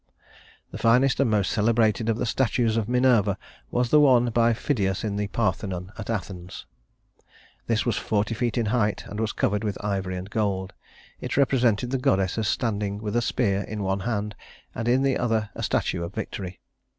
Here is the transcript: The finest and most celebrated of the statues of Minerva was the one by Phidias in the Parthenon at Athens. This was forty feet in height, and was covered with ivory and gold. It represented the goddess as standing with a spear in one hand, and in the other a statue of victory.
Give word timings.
The 0.71 0.79
finest 0.79 1.19
and 1.19 1.29
most 1.29 1.51
celebrated 1.51 2.09
of 2.09 2.17
the 2.17 2.25
statues 2.25 2.75
of 2.75 2.89
Minerva 2.89 3.37
was 3.69 3.91
the 3.91 3.99
one 3.99 4.31
by 4.31 4.51
Phidias 4.51 5.03
in 5.03 5.15
the 5.15 5.27
Parthenon 5.27 5.91
at 5.95 6.09
Athens. 6.09 6.65
This 7.67 7.85
was 7.85 7.97
forty 7.97 8.33
feet 8.33 8.57
in 8.57 8.65
height, 8.73 9.05
and 9.05 9.19
was 9.19 9.31
covered 9.31 9.63
with 9.63 9.77
ivory 9.85 10.17
and 10.17 10.27
gold. 10.27 10.73
It 11.19 11.37
represented 11.37 11.91
the 11.91 11.99
goddess 11.99 12.39
as 12.39 12.47
standing 12.47 12.97
with 12.97 13.15
a 13.15 13.21
spear 13.21 13.61
in 13.61 13.83
one 13.83 13.99
hand, 13.99 14.33
and 14.73 14.87
in 14.87 15.03
the 15.03 15.19
other 15.19 15.51
a 15.53 15.61
statue 15.61 16.01
of 16.03 16.15
victory. 16.15 16.61